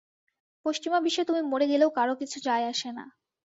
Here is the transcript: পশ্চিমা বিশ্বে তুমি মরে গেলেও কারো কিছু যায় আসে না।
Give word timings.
পশ্চিমা 0.65 0.99
বিশ্বে 1.01 1.23
তুমি 1.23 1.41
মরে 1.43 1.65
গেলেও 1.67 1.89
কারো 1.89 2.13
কিছু 2.21 2.37
যায় 2.43 2.65
আসে 2.67 2.89
না। 2.91 3.05